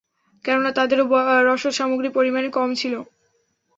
কেননা, 0.45 0.71
তাদেরও 0.77 1.05
রসদ-সামগ্রী 1.47 2.09
পরিমাণে 2.17 2.49
কম 2.57 2.69
ছিল। 2.75 2.93